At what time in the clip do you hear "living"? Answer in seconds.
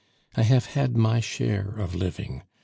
1.93-2.41